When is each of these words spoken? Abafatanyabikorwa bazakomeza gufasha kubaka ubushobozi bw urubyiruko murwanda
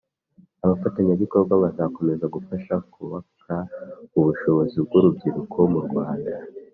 Abafatanyabikorwa 0.63 1.53
bazakomeza 1.63 2.25
gufasha 2.35 2.73
kubaka 2.93 3.53
ubushobozi 4.19 4.77
bw 4.85 4.91
urubyiruko 4.97 5.57
murwanda 5.73 6.33